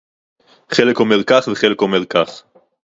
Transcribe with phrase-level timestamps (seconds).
[0.73, 2.43] חלק אומר כך וחלק אומר כך